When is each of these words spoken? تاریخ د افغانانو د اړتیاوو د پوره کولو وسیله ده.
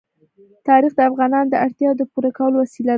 تاریخ 0.67 0.91
د 0.95 0.99
افغانانو 1.09 1.49
د 1.51 1.55
اړتیاوو 1.65 1.97
د 1.99 2.03
پوره 2.11 2.29
کولو 2.37 2.57
وسیله 2.63 2.87
ده. 2.87 2.89